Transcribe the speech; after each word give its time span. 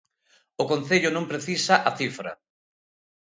O 0.61 0.63
concello 0.71 1.09
non 1.13 1.29
precisa 1.31 1.75
a 1.89 1.91
cifra. 1.99 2.31